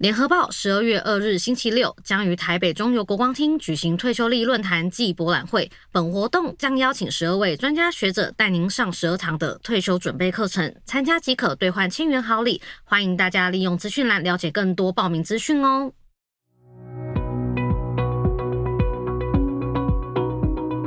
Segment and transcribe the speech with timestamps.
[0.00, 5.70] 联合报十二月二日星期六将于台北中油国光厅举行退休历论坛暨博览会。
[5.92, 12.62] 本活动将邀请十二位专家学者带您上十二堂的退休准备课程，参加即可兑换千元好礼。
[12.84, 15.92] 欢迎大家利用资讯栏了解更多报名资讯哦。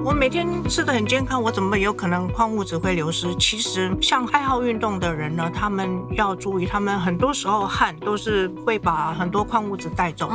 [0.05, 3.33] 我每天吃的很健康，我怎么有可能矿物质会流失？
[3.35, 10.27] 其实像爱好运动的人呢，他们要注意，他们很多时候汗都是会把很多矿物质带走。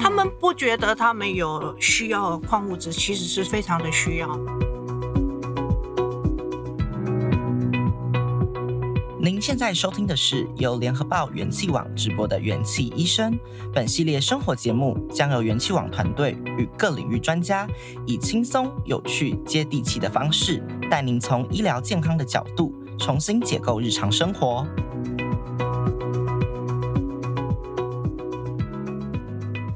[0.00, 4.28] 他们不觉得他们有需要矿物质，其实是非常的需要。
[9.26, 13.36] 您现在收听的是由联合报元气网直播的元气医生。
[13.74, 17.66] 本系列生活节目将由元气网团队与各领域专家，
[18.06, 24.64] 以轻松、有趣、接地气的方式，带您从医疗健康的角度重新解构日常生活。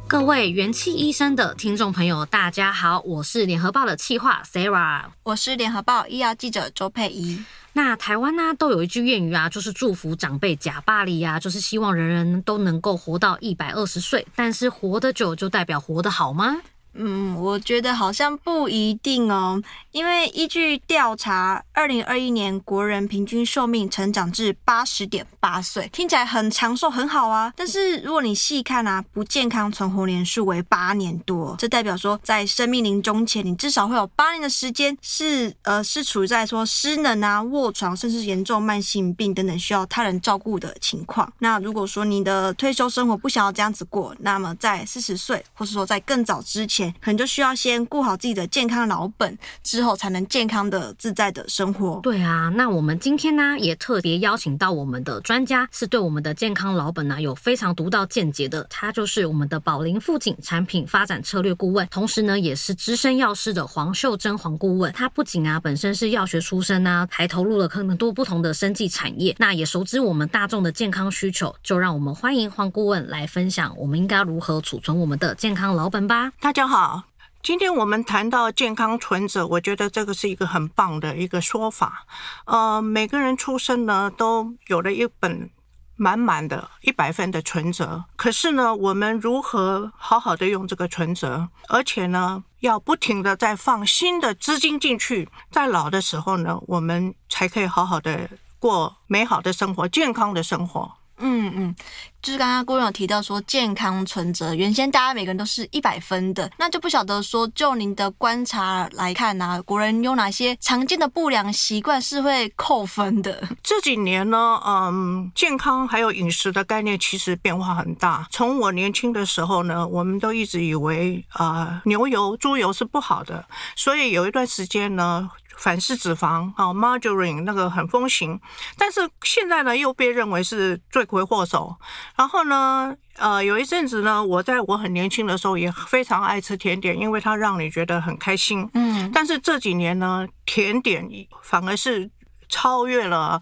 [0.06, 7.42] 各位元气医生的听众朋友，大家好，我是联合报的企划 Sarah，我是联合报医药记者周佩仪。
[7.72, 14.27] 那台湾呢、都有一句谚语啊，就是祝福长辈呷百二啊，就是希望人人都能够活到一百二十岁。
[14.34, 16.56] 但是活得久就代表活得好吗？
[16.94, 27.52] 嗯，我觉得好像不一定哦，因为依据调查，二零二一年国人平均寿命成长至八十点八岁，听起来很长寿，很好啊。
[27.56, 41.33] 但是如果你细看啊，不健康存活年数为八年多，这代表说在生命临终前，你至少会有八年的时间是呃是处在说失能啊、卧床，甚至严重慢性病等等需要他人照顾的情况。
[41.39, 52.01] 那如果说你的退休生活不想要这样子过，那么在四十岁，或是说在更早之前，可能就需要先顾好自己的健康老本，之后才能健康的自在的生活。
[52.02, 58.67] 对啊，那我们今天呢也特别邀请到我们的专家，是对我们的健康老本呢有非常独到见解的。
[58.70, 64.92] 他就是我们的宝林富锦产品发展策略顾问，同时呢也是资深药师的黄秀珍黄顾问。
[64.92, 71.55] 他不仅啊本身是药学出身啊，还投入了很多不同的生技产业，那也熟知我们大众的健康需求。
[71.63, 76.33] 就让我们欢迎黄顾问来分享，我们应该如何储存我们的健康老本吧。
[76.40, 77.03] 大家好。
[77.42, 82.07] 今天我们谈到健康存折，我觉得这个是一个很棒的一个说法。
[82.45, 85.51] 呃，每个人出生呢都有了一本
[85.97, 100.99] 满满的一百分的存折，可是呢，我们如何好好的用这个存折，而且呢，要不停的再放新的资金进去，在老的时候呢，我们才可以好好的过美好的生活、健康的生活。
[101.20, 101.75] 嗯嗯，
[102.23, 113.42] 就是刚刚郭勇提到说健康存折，原先大家每个人都是一百分的，那就不晓得说就您的观察来看呢、啊，国人有哪些常见的不良习惯是会扣分的？
[113.63, 118.27] 这几年呢，嗯，健康还有饮食的概念其实变化很大。
[118.31, 123.45] 从我年轻的时候呢，我们都一直以为啊、牛油、猪油是不好的，
[123.77, 125.31] 所以有一段时间呢。
[125.60, 128.40] 反式脂肪啊，margarine 那个很风行，
[128.78, 131.76] 但是现在呢又被认为是罪魁祸首。
[132.16, 138.66] 然后呢，呃，有一阵子呢，我在我很年轻的时候也非常爱吃甜点，因为它让你觉得很开心。
[138.72, 141.06] 嗯，但是这几年呢，甜点
[141.43, 142.10] 反而是
[142.48, 143.38] 超越了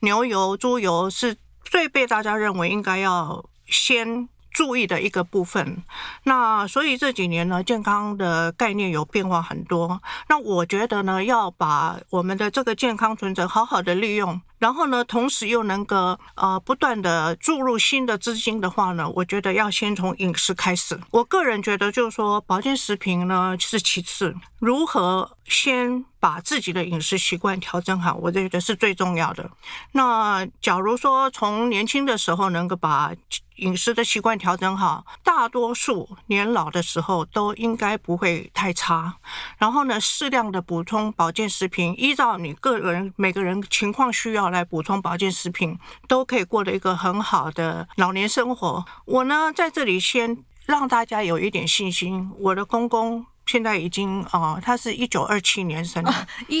[0.00, 1.34] 牛油、猪油，是
[1.64, 4.28] 最被大家认为应该要先。
[4.52, 5.82] 注意的一个部分，
[6.24, 10.00] 那所以这几年呢，健康的概念有变化很多。
[10.28, 14.40] 那我觉得呢，要把我们的这个健康存折好好的利用。
[14.62, 20.96] 然后呢，同时又能够呃不断的注入新的资金的话呢，我觉得要先从饮食开始。
[21.10, 29.50] 我个人觉得就是说，保健食品呢是其次，如何先把自己的饮食习惯调整好，我觉得是最重要的。
[29.90, 33.12] 那假如说从年轻的时候能够把
[33.56, 39.16] 饮食的习惯调整好，大多数年老的时候都应该不会太差。
[39.58, 44.51] 然后呢，适量的补充保健食品，依照你个人每个人情况需要。
[44.52, 45.76] 来补充保健食品，
[46.06, 48.84] 都可以过得一个很好的老年生活。
[49.06, 52.30] 我呢，在这里先让大家有一点信心。
[52.38, 56.12] 我的公公现在已经哦、呃，他是一九二七年生的，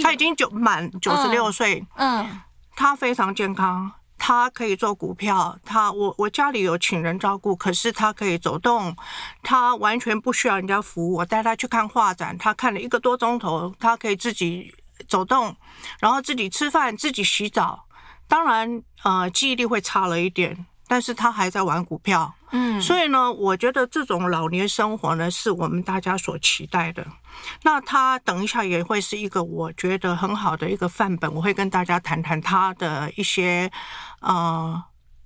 [0.02, 2.40] 他已经九满九十六岁，嗯，
[2.74, 3.92] 他非常健康。
[4.24, 8.94] 他可以做股票，他我我家里有请人照顾，可是他可以走动，
[9.42, 11.14] 他完全不需要人家服务。
[11.14, 14.72] 我带他去看画展，他看了一个多钟头，他可以自己
[15.08, 15.56] 走动，
[16.00, 17.86] 然后自己吃饭，自己洗澡。
[18.28, 22.34] 当然，呃，记忆力会差了一点，但是他还在玩股票。
[22.50, 27.06] 嗯，所以呢，我觉得这种老年生活呢，是我们大家所期待的。
[27.62, 33.70] 那他等一下也会是一个我觉得很好的一个范本，我会跟大家谈谈他的一些
[34.20, 34.82] 呃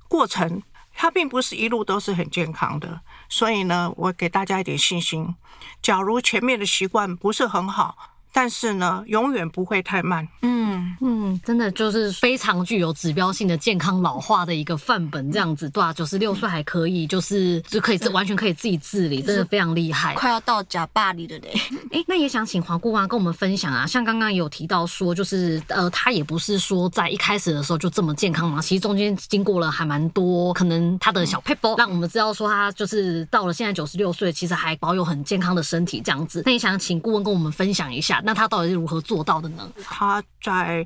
[0.08, 0.62] 过程。
[0.98, 5.36] 他并不是一路都是很健康的，所以呢，我给大家一点信心。
[5.82, 10.28] 假如前面的习惯不是很好，但是呢，永远不会太慢。
[10.42, 21.50] 嗯嗯，真的就是非常具有指标性的健康老化的一个范本，这样子，对啊，九十六岁还可以，就是就可以完全可以自己自理，真的非常厉害，快要到假巴黎了嘞。
[21.92, 36.42] 哎、欸，那也想请黄顾问跟我们分享啊，像刚刚有提到说，就是呃，他也不是说在一开始的时候就这么健康嘛，其实中间经过了还蛮多，可能他的小撇步，让我们知道说他就是到了现在九十六岁，其实还保有很健康的身体这样子。
[36.44, 38.22] 那也想请顾问跟我们分享一下。
[38.26, 39.70] 那他到底是如何做到的呢？
[39.84, 40.84] 他在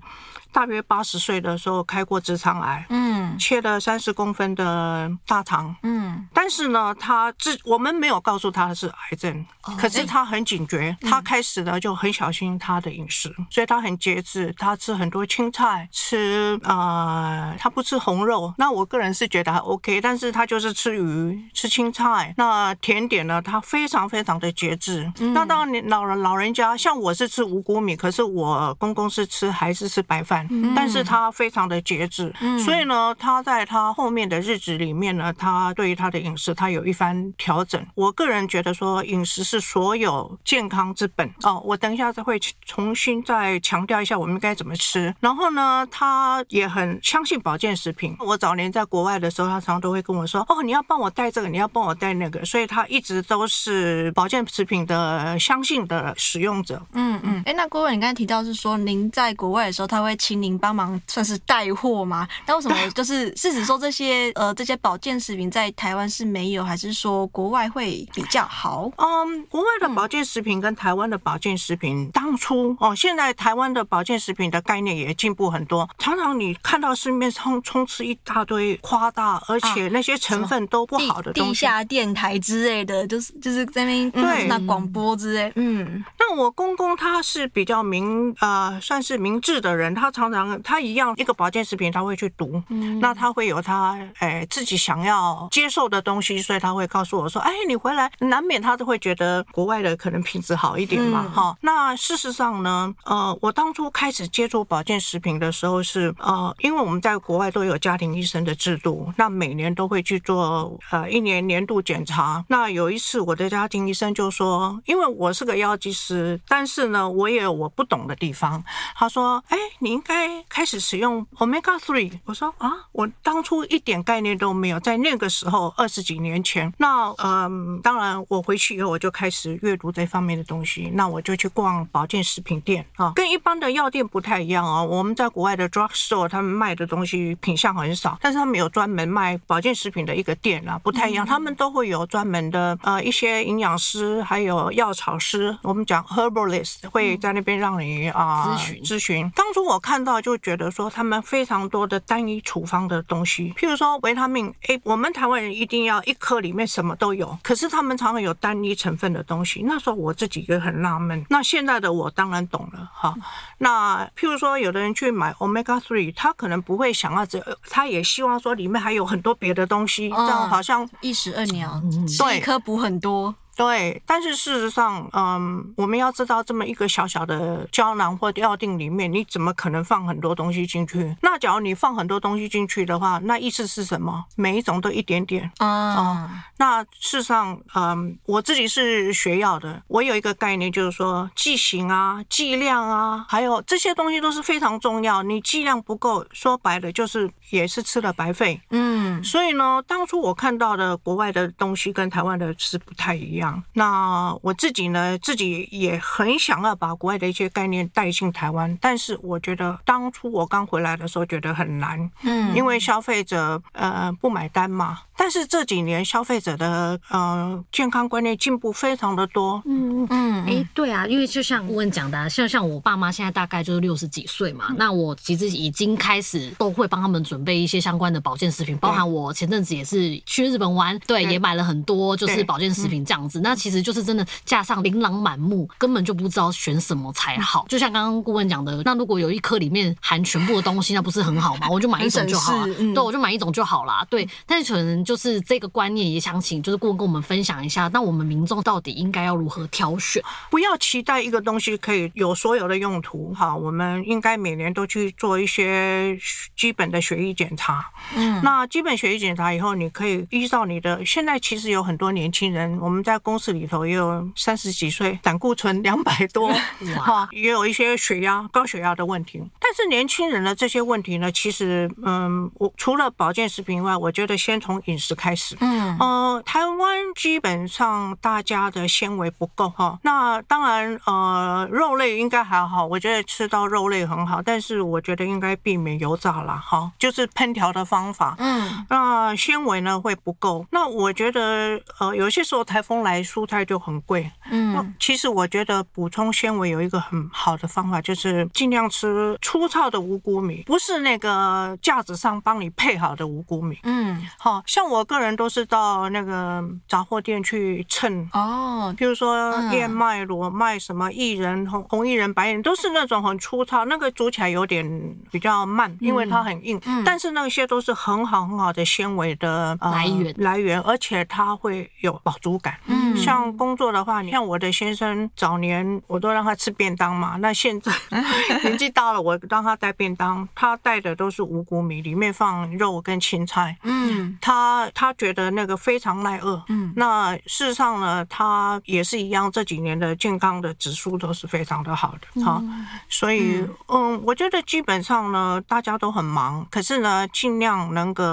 [0.53, 18.53] 大约八十岁的时候开过直肠癌，嗯，切了三十公分的大肠，嗯，但是呢，他自我们没有告诉他是癌症，哦、可是他很警觉，欸、他开始呢就很小心他的饮食，嗯、所以他很节制，他吃很多青菜，吃呃，他不吃红肉。
[18.59, 22.35] 那我个人是觉得还 OK，但是他就是吃鱼，吃青菜。
[22.37, 25.11] 那甜点呢，他非常非常的节制。
[25.21, 30.40] 嗯、那当然，你老人老人家像我是吃五谷米，可是我公公是吃还是吃白饭。
[30.75, 37.85] 但是他非常的节制，嗯、所以呢，他在他后面的日子里面呢，他对于他的饮食，他有一番调整。
[37.95, 41.61] 我个人觉得说，饮食是所有健康之本哦。
[41.65, 45.15] 我等一下再会重新再强调一下，我们该怎么吃。
[45.21, 48.17] 然后呢，他也很相信保健食品。
[48.21, 56.81] 我早年在国外的时候，他常常都会跟我说：“哦，你要帮我带这个，你要帮我带那个。”所以他一直都是保健食品的相信的使用者。
[56.93, 57.39] 嗯嗯。
[57.47, 60.17] 哎、欸，那郭伟，你刚才提到是说，您在国外的时候，他会。
[60.31, 62.29] 请您帮忙算是带货吗？
[62.47, 68.89] 那为什么 就是是指说这些呃这些保健食品在台湾是没有，还是说国外会比较好？
[68.97, 75.91] 嗯，国外的保健食品跟台湾的保健食品，当初哦，现在台湾的保健食品的概念也进步很多。
[75.99, 85.53] 常常你看到市面上充斥一大堆夸大，而且那些成分都不好的东西，地，地下电台之类的，就是就是在那边对那广播之类。
[85.57, 90.09] 嗯，那我公公他是比较明呃算是明智的人，他。
[90.21, 112.45] 常常他一样一个保健食品他会去读，嗯、那他会有他诶、哎、自己想要接受的东西，所以他会告诉我说：“哎，你回来难免他都会觉得国外的可能品质好一点嘛，哈、嗯。”那事实上呢，呃，我当初开始接触保健食品的时候是呃，因为我们在国外都有家庭医生的制度，那每年都会去做呃一年年度检查。
[112.49, 118.63] 那有一次我的家庭医生就说：“因为我是个药剂师，但是呢，我也有我不懂的地方。”
[118.95, 120.10] 他说：“哎，你。”该
[120.49, 134.83] 开始使用 Omega Three，我说啊，我当初一点概念都没有，在那个时候二十几年前，那嗯，当然我回去以后我就开始阅读这方面的东西，那我就去逛保健食品店啊，跟一般的药店不太一样啊。
[134.83, 149.31] 我们在国外的 drug store，他们卖的东西品相很少，但是他们有专门卖保健食品的一个店啊，不太一样，他们都会有专门的呃一些营养师，还有药草师，我们讲 herbalist 会在那边让你啊咨询咨询。
[149.37, 150.00] 当初我看。
[150.01, 159.63] 看到就觉得说他们非常多的单一处方的东西，譬如说维他命 A，我们台湾人一定要一颗里面什么都有，可是他们常常有单一成分的东西。
[159.65, 161.23] 那时候我自己也很纳闷。
[161.29, 163.15] 那现在的我当然懂了哈。
[163.59, 167.39] 那譬如说有的人去买 Omega Three，他可能不会想要这，
[167.69, 171.79] 他也希望说里面还有很多别的东西，这样好像一石二鸟，
[172.19, 173.35] 对，一颗补很多。
[173.61, 181.15] 对，但是事实上，嗯，我们要知道这么一个小小的胶囊或药锭里面，你怎么可能放很多东西进去？
[181.21, 184.25] 那假如你放很多东西进去的话，那意思是什么？
[184.35, 186.31] 每一种都一点点啊、嗯。
[186.57, 195.23] 那事实上，嗯，我自己是学药的，我有一个概念，就是说剂型啊、剂量啊，还有这些东西都是非常重要。
[195.23, 198.59] 你剂量不够，说白了就是也是吃了白费。
[198.71, 198.90] 嗯，
[199.23, 203.63] 所以呢，当初我看到的国外的东西跟台湾的是不太一样。
[203.75, 215.01] 那我自己呢，自己也很想要把国外的一些概念带进台湾，但是我觉得当初我刚回来的时候觉得很难，嗯，因为消费者呃不买单嘛。
[215.21, 219.63] 但是这几年消费者的呃健康观念进步非常的多。
[219.67, 233.41] 嗯嗯，哎，对啊，因为就像顾问讲的、啊，像像我爸妈现在大概就是六十几岁嘛，嗯、那我其实已经开始都会帮他们准备一些相关的保健食品，包含我前阵子也是去日本玩，对，对也买了很多就是保健食品这样子。
[233.43, 237.67] 那其实就是真的架上琳琅满目，根本就不知道选什么才好。
[237.69, 241.69] 就像刚刚顾问讲的，那如果有一颗里面含全部的东西，那不是很好吗？
[241.69, 244.07] 我就买一种就好了，嗯、对，我就买一种就好了。
[244.09, 250.23] 对，但是可能就是这个观念也想请就是顾问跟我们分享一下，那我们民众到底应该要如何挑选？
[250.49, 253.35] 不要期待一个东西可以有所有的用途。
[253.35, 256.17] 哈，我们应该每年都去做一些
[256.57, 257.91] 基本的血液检查。
[258.15, 266.53] 嗯，那基本血液检查以后，你可以依照你的现在其实有很多年轻人，我们在公司里头也有三十几岁，胆固醇两百多，
[267.05, 269.43] 哈，也有一些血压高血压的问题。
[269.59, 275.57] 但是年轻人的这些问题呢，其实嗯，我除了保健食品以外，我觉得先从饮食开始。
[275.61, 288.37] 嗯，呃，台湾基本上大家的纤维不够哈，那当然呃，肉类应该还好，我觉得吃到肉类很好，但是我觉得应该避免油炸啦哈，就是烹调的方法。
[288.39, 294.31] 嗯，那纤维呢会不够，那我觉得呃，有些时候台风来，蔬菜就很贵。
[294.51, 303.79] 嗯，那其实我觉得补充纤维有一个很好的方法，就是尽量吃粗糙的五谷米，不是那个架子上帮你配好的五谷米。
[303.85, 314.85] 嗯，好像我个人都是到那个杂货店去称哦，比如说燕麦、裸麦、什么薏仁、红红薏仁、白薏仁，都是那种很粗糙，那个煮起来有点
[315.31, 316.81] 比较慢，因为它很硬。
[316.87, 322.77] 嗯，但是那些都是很好很好的纤维的来源来源，而且它会有饱足感。
[322.87, 327.93] 嗯，像工作的话，你像我的先生早年我都让他吃便当嘛，那现在
[328.63, 333.77] 年纪大了，我让他带便当，他带的都是五谷米，里面放肉跟青菜。
[333.83, 336.63] 嗯，他他觉得那个非常耐饿。
[336.69, 342.45] 嗯，那事实上呢，他也是一样，这几年的健康的指数都是非常的好的。
[342.45, 342.63] 好，
[343.09, 348.25] 所以嗯，我觉得基本上呢，大家都很忙，可是呢，尽量能够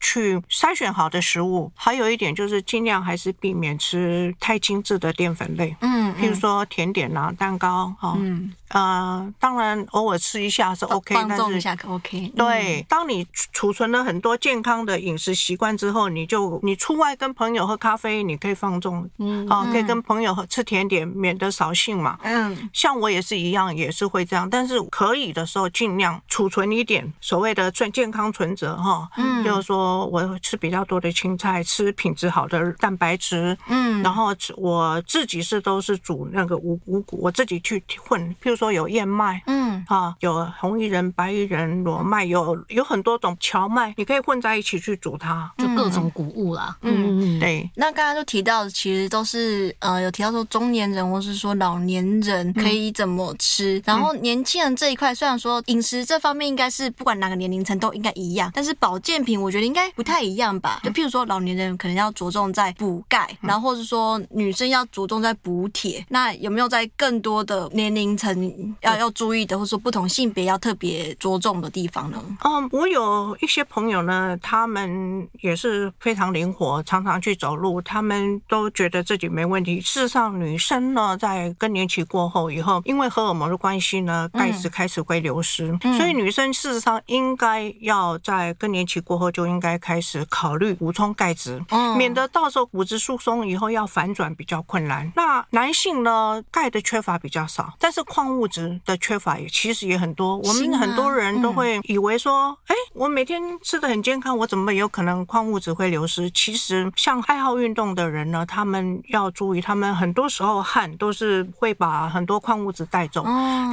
[0.00, 1.70] 去筛选好的食物。
[1.74, 5.76] 还有一点就是尽量还是避免吃太精致的淀粉类。
[5.80, 7.94] 嗯，譬如说甜点啊、蛋糕。
[7.98, 8.14] 哈。
[8.18, 8.52] 嗯。
[8.68, 12.32] 呃，当然偶尔吃一下是 OK，放纵一下可 OK。
[12.36, 22.18] 对，当你储存了很多健康的饮食习惯之后，你就你出外跟朋友喝咖啡，你可以放纵，嗯，啊，可以跟朋友喝吃甜点，免得扫兴嘛。
[22.22, 29.08] 嗯，像我也是一样，也是会这样，但是可以的时候尽量储存一点所谓的健健康存折哈。
[29.16, 33.56] 嗯，就是说我会吃比较多的青菜，吃品质好的蛋白质。
[33.68, 38.74] 嗯，然后我自己是都是煮那个五五谷，我自己去混，譬如说。
[38.74, 46.76] 有燕麦，嗯，啊，有红薏仁、白薏仁、裸麦，有有很多种荞麦，你可以混在一起去煮它，就各种谷物啦。
[46.82, 47.68] 嗯嗯，对。
[47.76, 60.80] 那刚刚就提到，其实都是呃，有提到说中年人或是说老年人可以怎么吃，嗯、然后年轻人这一块，虽然说饮食这方面应该是不管哪个年龄层都应该一样，但是保健品我觉得应该不太一样吧？
[60.84, 68.34] 就譬如说老年人可能要着重在补钙，然后或是说女生要着重在补铁，那有没有在更多的年龄层？
[68.80, 72.22] 要要注意的，或者说不同性别要特别着重的地方呢？
[72.44, 75.63] 嗯，我有一些朋友呢，他们也是
[76.00, 79.80] 非常灵活，常常去走路，他们都觉得自己没问题。
[79.80, 95.10] 事实上，女生呢，在更年期过后以后，因为荷尔蒙的关系呢，钙质开始会流失，嗯、所以女生事实上应该要在更年期过后就应该开始考虑补充钙质，嗯、免得到时候骨质疏松以后要反转比较困难。
[95.16, 98.64] 那男性呢，钙的缺乏比较少，但是矿物质。
[98.84, 106.30] 的缺乏也其实也很多，我们很多人都会以为说，哎，我每天吃的很健康，我怎么有可能矿物质会流失？
[106.30, 113.22] 其实像爱好运动的人呢，他们要注意，他们很多时候汗都是会把很多矿物质带走，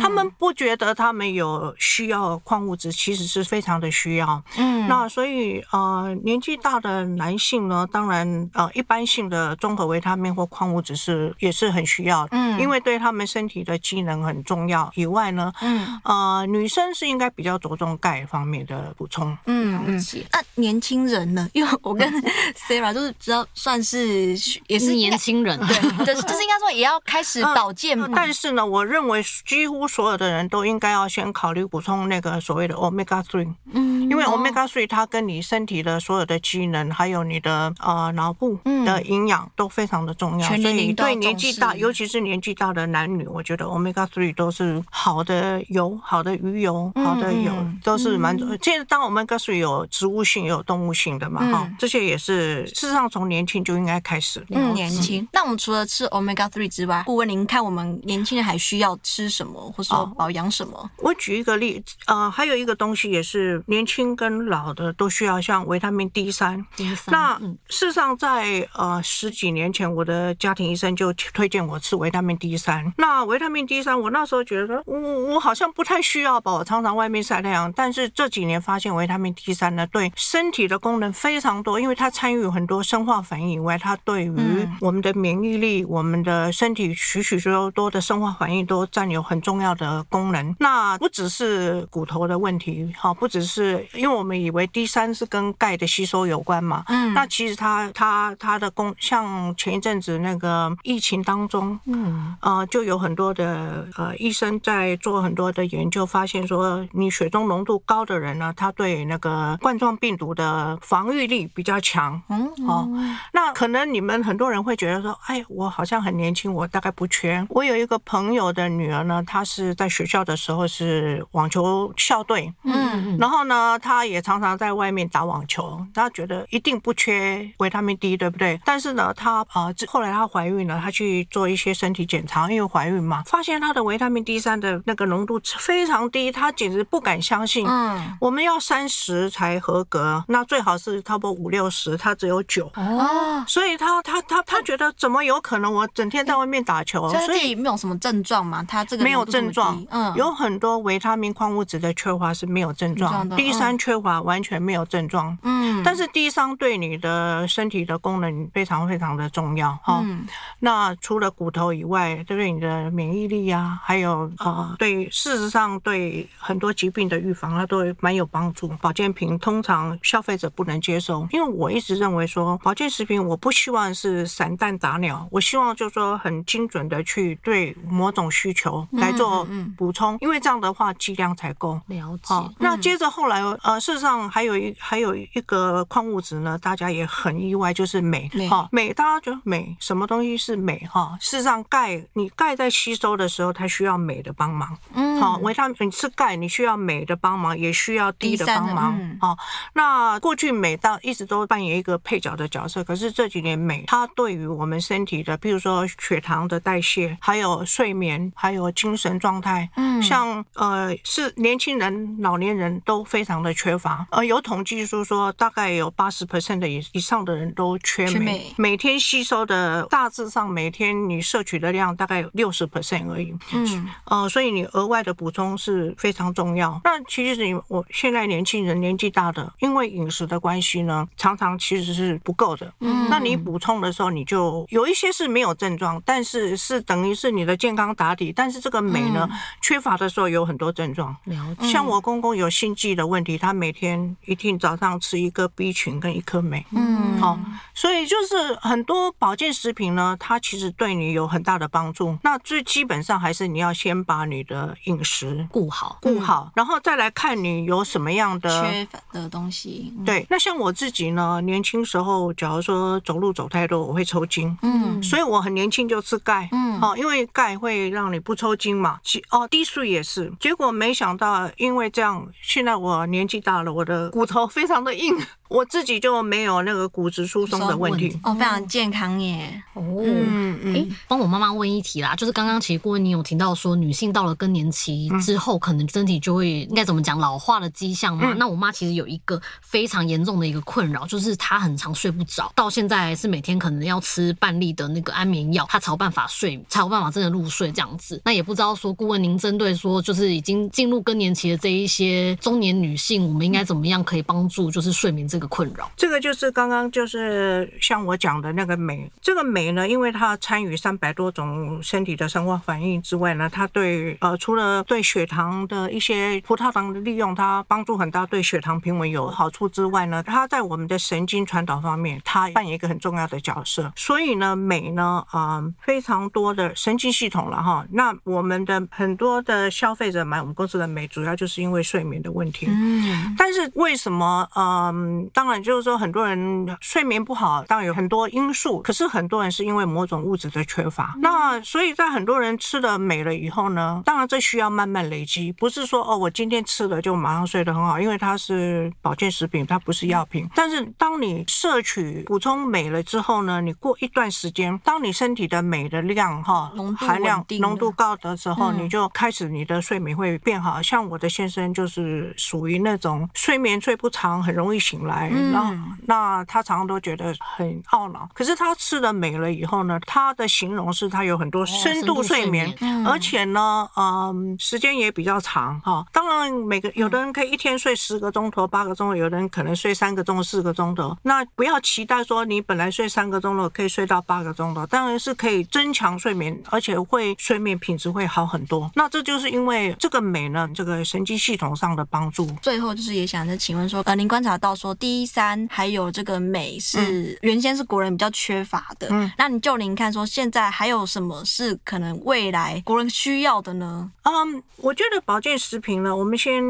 [0.01, 4.43] 他们不觉得他们有需要矿物质，其实是非常的需要。
[4.57, 14.91] 嗯，那所以呃，年纪大的男性呢，当然呃，一般性的综合维他命或矿物质是也是很需要，嗯，因为对他们身体的机能很重要。
[14.95, 20.01] 以外呢，嗯，呃，女生是应该比较着重钙方面的补充，嗯嗯。
[20.31, 21.47] 那、啊、年轻人呢？
[21.53, 22.11] 因为我跟
[22.55, 24.35] Sarah 就是只要算是
[24.65, 27.95] 也是年轻人，对，就是就是应该说也要开始保健。
[28.15, 40.47] 但是呢，我认为几乎所有的人都应该要先考虑补充那个所谓的 Omega Three，嗯，因为 Omega Three 它跟你身体的的所有的机能，还有你的呃脑部的营养都非常的重要。
[40.47, 48.55] 嗯、所以对年纪大，尤其是年纪大的男女，我觉得 Omega Three 都是好的油、好的鱼油、好的油，嗯、都是蛮重要。
[48.55, 54.45] 其实当 Omega Three 有植物性也有动物性的嘛，哈、嗯，这些也是事实上从年轻就应该开始。
[54.49, 55.27] 嗯，年轻。
[55.33, 60.89] 那我们除了吃 Omega Three 之外，顾问您看我们年轻人还需要吃什么，或者说保养什么？
[60.97, 66.63] 我举一个例子，呃，还有一个东西也是年轻跟老的都需要，像维他命 D 三。
[66.75, 67.11] D 三。
[67.11, 67.39] 那
[67.69, 72.93] 事实上在呃十几年前，我的家庭医生就推荐我吃维他命 D 三。
[72.97, 77.71] 那维他命 D 三，我那时候觉得我我好像不太需要吧，我常常外面晒太阳。
[77.73, 84.31] 但是这几年发现维他命 D 三呢，对身体的功能非常多，因为它参与很多生化反应以外，它对于
[84.79, 90.55] 我们的免疫力、我们的身体许许多多的生化反应都占有很重要的功能。
[90.59, 112.87] 那不只是骨头的问题，哈，不只是因为我们以为 D 三是跟钙的吸收有关嘛，嗯，那其实它它它的功，像前一阵子那个疫情当中，嗯，呃，就有很多的呃医生在做很多的研究，发现说你血中浓度高的人呢，他对那个冠状病毒的防御力比较强，嗯，哦，
[113.31, 117.43] 那可能你们很多人会觉得说，哎，我好像很年轻，我大概不缺。
[117.49, 128.59] 我有一个朋友的女儿呢，她是在学校的时候是网球校队，嗯，然后呢，她也常常在外面打网球，她觉得一定不缺维他命 D，对不对？
[128.65, 137.65] 但是呢，她啊、呃，后来她怀孕了，她去做一些身体检查，因为怀孕嘛，发现她的维他命 D 三的那个浓度非常低，她简直不敢相信。
[137.65, 142.69] 嗯，我们要三十才合格，那最好是差不多五六十，他只有九。
[142.75, 145.71] 哦，所以他他他他觉得怎么有可能？
[145.71, 148.63] 我整天在外面打球，所以没有什么症状嘛？
[148.63, 155.37] 他这个没有症状，嗯，有很多维他命矿物质的缺乏是没有症状，D 三缺乏完全没有症状。
[155.43, 160.01] 嗯，但是 D 三对你的身体的功能非常非常的重要哈。
[160.03, 160.25] 嗯，
[160.59, 168.67] 那除了骨头以外，对对你的免疫力啊，还有呃，对，事实上对很多疾病的预防，它都蛮有帮助。
[168.81, 181.79] 保健品通常消费者不能接受，因为我一直认为说，保健食品我不希望是散弹打鸟，我希望就是说很精准的去对某种需求来做补充，因为这样的话剂量才够。
[181.87, 182.23] 了解。
[182.23, 188.29] 好，那接着后来呃，事实上还有一还有一个矿物质呢，大家也很意外，就是镁。
[188.49, 190.77] 哈，镁大家觉得镁什么东西是镁？
[190.91, 194.77] 哈，事实上钙，你钙在吸收的时候，它需要镁的帮忙。
[194.93, 195.19] 嗯。
[195.21, 199.17] 好，维他命你吃钙，你需要镁的帮忙，也需要 D 的帮忙。
[199.19, 199.37] 好，
[199.73, 214.05] 那过去镁到一直都扮演一个配角的角色，可是这几年镁它对于我们身体的，比如说血糖的代谢，还有睡眠，还有精神状态，嗯，像呃是年轻人、老年人都非常的缺乏。
[214.11, 223.33] 呃，有统计说说，大概有八十 percent 的以以上的人都缺镁，每天吸收的大致上每天你摄取的量大概有六十 percent 而已。
[223.53, 226.79] 嗯，呃，所以你额外的补充是非常重要。
[226.83, 232.71] 那其实你我现在年轻人年纪大的，因为饮食的关系呢，常常其实是不够的。
[232.79, 238.31] 嗯，那你补充的时候，你就有一些是没有症状，但是是等于是你的健康打底。
[238.33, 239.29] 但是这个镁呢，
[239.61, 241.15] 缺乏的时候有很多症状。
[241.61, 246.65] 像我公公有心悸的问题，他每天一定早上吃一个 B 群跟一颗镁。
[246.71, 247.39] 嗯，好，
[247.73, 252.17] 所以就是很多保健食品呢，它其实对你有很大的帮助。
[252.23, 259.93] 那最基本上还是你要先把你的饮食顾好，顾好，然后再来看你有什么样的缺乏的东西。
[260.05, 264.57] 对，那像我自己呢，年轻时候假如说走路走太多，我会抽筋。
[264.63, 266.49] 嗯，所以我很年轻就吃钙。
[266.51, 268.99] 嗯，好，因为钙会让你不抽筋嘛。
[269.29, 270.33] 哦低速也是。
[270.39, 275.15] 结果没想到，因为这样，现在我年纪大了，我的骨头非常的硬。
[275.51, 279.61] 我自己就没有那个骨质疏松的问题哦，非常健康耶。
[279.73, 288.33] 哦，嗯嗯，哎，帮我妈妈问一题啦，就是刚刚其实顾问你有提到说，女性到了更年期之后，可能身体就会应该怎么讲老化的迹象嘛？
[288.37, 298.21] 那我妈其实有一个非常严重的一个困扰，就是她很常睡不着，到现在是每天可能要吃半粒的那个安眠药，她才有办法睡，才有办法真的入睡这样子。
[298.23, 305.91] 那也不知道说，顾问您针对说，就是已经进入更年期的这一些中年女性，我们应该怎么样可以帮助就是睡眠这个困扰？
[305.97, 323.91] 这个就是刚刚就是像我讲的那个镁，这个镁呢，因为它参与三百多种身体的生化反应之外呢，它对呃除了对血糖的一些葡萄糖的利用，它帮助很大，对血糖平稳有好处之外呢，它在我们的神经传导方面，它扮演一个很重要的角色。
[323.95, 327.83] 所以呢，镁呢，呃，非常多的神经系统了哈。
[327.91, 332.67] 那我们的很多的消费者买我们公司的镁，主要就是因为睡眠的问题。
[332.69, 333.35] 嗯。
[333.37, 335.29] 但是为什么嗯？
[335.33, 341.13] 当然就是说很多人睡眠不好，当然有很多因素，可是很多人是因为某种物质的缺乏。
[341.15, 350.47] 嗯、那所以在很多人吃了美了以后呢，当然这需要慢慢累积，不是说哦我今天吃了就马上睡得很好，因为它是保健食品，它不是药品。
[350.55, 360.81] 但是当你摄取补充镁了之后呢，你过一段时间，当你身体的镁的量哈含量浓度高的时候，嗯、你就开始你的睡眠会变好。
[360.81, 368.27] 像我的先生就是属于那种睡眠睡不长，很容易醒来，嗯、那那他常常都觉得很懊恼。
[368.33, 376.05] 可是他吃了镁了以后呢，他的形容是他有很多深度睡眠，哦、睡眠而且呢，嗯，时间也比较长哈。
[376.11, 381.15] 当然，每个有的人可以一天睡十个钟头、八个钟头，有的人可能睡三个钟、四个钟头。
[381.23, 388.89] 那不要期待说你本来睡三个钟头可以睡到八个钟头，当然是可以增强睡眠，而且会睡眠品质会好很多。
[388.95, 392.45] 那这就是因为这个镁呢，这个神经系统上的帮助。
[392.61, 404.09] 最后就是也想着请问说，呃，您观察到说 D 三还有这个镁是原先是国人比较缺乏的，嗯，那你就您看说现在还有什么是可能未来国人需要的呢？
[404.23, 406.63] 嗯，我觉得保健食品呢，我们先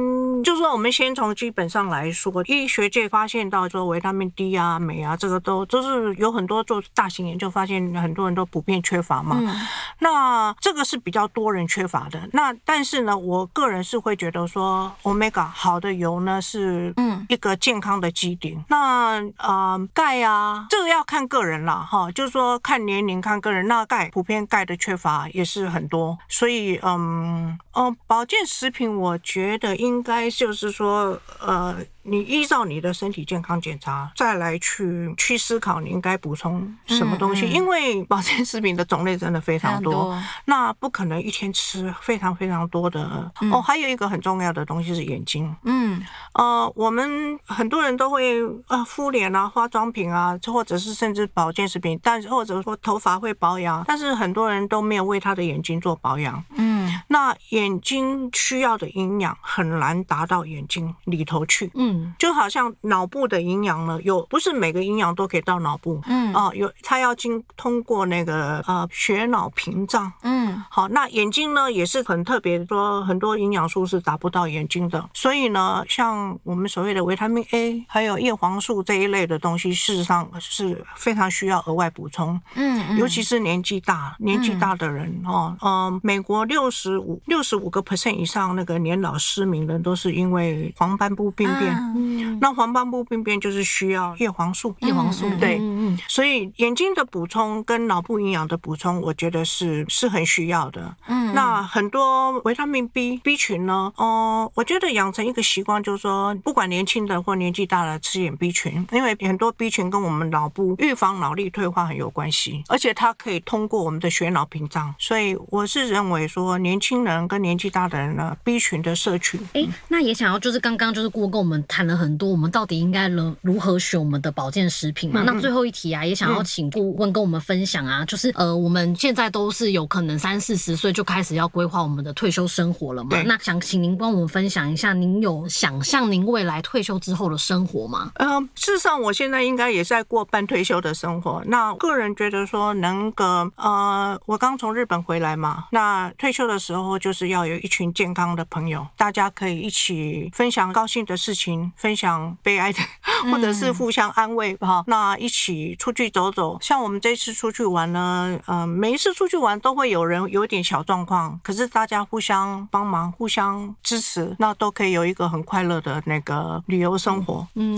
[0.43, 9.38] 就是说我们先从基本上来说，医学界发现到说维他命 D 啊、镁啊，这个都都是有很多做大型研究发现，很多人都普遍缺乏嘛。
[9.39, 9.56] 嗯、
[9.99, 12.27] 那这个是比较多人缺乏的。
[12.34, 18.55] 那但是呢，我个人是会觉得说，Omega 好的油呢是嗯一个健康的基底。
[18.55, 23.67] 嗯、那呃钙啊，这个要看个人了哈，就是说看年龄、看个人。
[23.67, 31.75] 那钙普遍钙的缺乏也是很多，所以嗯嗯，保健食品我觉得应该就是说呃。
[32.04, 43.32] 你依照你的身体健康检查，再来去去思考你应该补充什么东西，嗯嗯、因为保健食品的种类真的非常多，多那不可能一天吃非常非常多的。
[43.42, 45.56] 嗯、哦，还有一个很重要的东西是眼睛。
[45.64, 46.02] 嗯，
[46.34, 56.44] 呃，我们很多人都会呃敷脸啊、化妆品啊，或者是甚至保健食品，但是或者说头发会保养，但是很多人都没有为他的眼睛做保养。
[56.56, 61.69] 嗯，那眼睛需要的营养很难达到眼睛里头去。
[61.75, 61.91] 嗯。
[61.91, 91.74] 嗯，就好像脑部的营养呢，有不是每个营养都可以到脑部，嗯，哦，有它要经通过那个呃血脑屏障，嗯，好，那眼睛呢也是很特别，说很多营养素是达不到眼睛的，所以呢，像我们所谓的维他命 A，还有叶黄素这一类的东西，事实上是非常需要额外补充，嗯，嗯，尤其是年纪大年纪大的人，哦，嗯，美国六十五六十五个 percent 以上那个年老失明的都是因为黄斑部病变。
[91.96, 100.95] 嗯，那黄斑部病变就是需要叶黄素，叶黄素对，嗯，所以眼睛的补充跟脑部营养的补充，我觉得是是很需要的。
[101.08, 121.62] 嗯，那很多维他命 B B 群呢，哦，我觉得养成一个习惯，就是说，不管年轻的或年纪大的吃点 B 群，因为很多 B 群跟我们脑部预防脑力退化很有关系，而且它可以通过我们的血脑屏障，所以我是认为说，年轻人跟年纪大的人呢，B 群的摄取，哎，那也想要就是刚刚就是顾问跟我们。
[121.67, 125.21] 谈了很多，我们到底应该如如何选我们的保健食品嘛？
[125.21, 133.22] 嗯、那最后一题啊，也想要请顾问跟我们分享啊，嗯、就是呃，我们现在都是有可能三四十岁就开始要规划我们的退休生活了嘛？
[133.24, 138.12] 那想请您帮我们分享一下，您有想象您未来退休之后的生活吗？
[138.15, 141.41] 嗯、呃，事实上，我现在应该也在过半退休的生活。
[141.48, 151.72] 那个人觉得说，能个呃，我刚从日本回来嘛，那退休的时候就是要有一群健康的朋友，大家可以一起分享高兴的事情。
[151.78, 152.80] 分享悲哀的，
[153.32, 154.80] 或者是互相安慰哈。
[154.80, 167.47] 嗯、那一起出去走走，像我们这次出去玩呢，嗯、呃，每一次出去玩都会有人有点小状况，可是大家互相帮忙、互相支持，那都可以有一个很快乐的那个旅游生活。
[167.55, 167.77] 嗯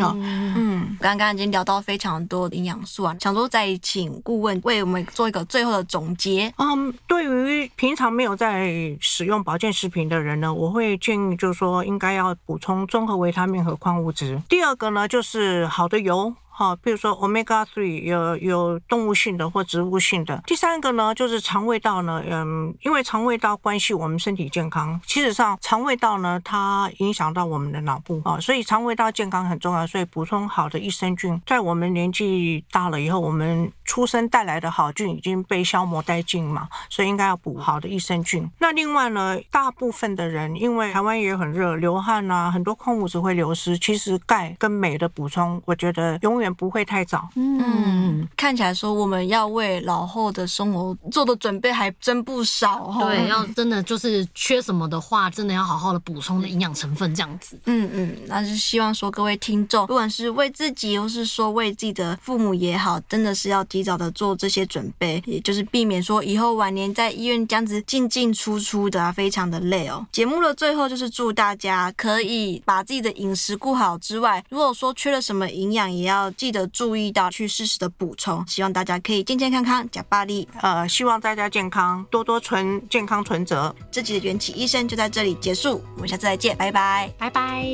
[0.56, 6.53] 嗯，刚刚已经聊到非常多的营养素啊，想说再请顾问为我们做一个最后的总结。
[6.58, 14.41] 嗯，对于平常没有在使用保健食品的人呢，我会建议就是说应该要补充综合维他命和矿物质。
[14.47, 16.34] 第二个呢，就是好的油。
[16.56, 20.39] 好，比如说 omega three 有有动物性的或植物性的。
[20.46, 25.02] 第三个呢，就是肠胃道呢，嗯，因为肠胃道关系我们身体健康。
[25.08, 29.88] 其实上，肠胃道呢，它影响到我们的脑部啊，所以肠胃道健康很重要。
[29.88, 38.50] 所以补充好的益生菌，在我们年纪大了以后，我们出生带来的好菌已经被消磨殆尽嘛，所以应该要补好的益生菌。
[38.60, 43.78] 那另外呢，大部分的人因为台湾也很热，流汗啊，很多矿物质会流失。
[43.78, 47.29] 其实钙跟镁的补充，我觉得永远不会太早。
[47.36, 52.97] 嗯，看起来说我们要为老后的生活做的准备还真不少哦。
[53.01, 57.60] 对，要真的就是缺什么的话，真的要好好的补充的营养成分这样子。
[57.65, 70.06] 嗯嗯，那就希望说各位听众，不管是为自己，或是说为自己的父母也好，真的是要提早的做这些准备，也就是避免说以后晚年在医院这样子进进出出的啊，非常的累哦。
[70.12, 78.46] 节目的最后就是祝大家可以把自己的饮食顾好之外，如果说缺了什么营养，也要记得注意到去适时的补充。
[78.48, 80.48] 希望大家可以健健康康，加巴力。
[80.62, 83.74] 呃，希望大家健康，多多存健康存折。
[83.91, 87.65] 这集的元气医生就在这里结束，我们下次再见，拜拜，拜拜。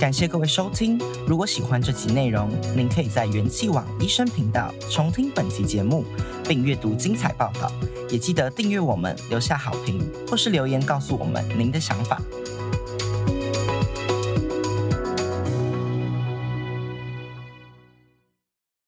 [0.00, 6.04] 感谢各位收听，如果喜欢这集内容，您可以在元气网医生频道重听本集节目，
[6.48, 7.70] 并阅读精彩报道。
[8.10, 12.20] 也记得订阅我们，留下好评或是留言告诉我们您的想法。